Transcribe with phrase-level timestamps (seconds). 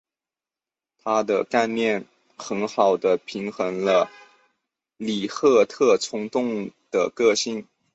[0.97, 4.09] 她的干练很好地平衡了
[4.97, 7.67] 里赫特冲动的个性。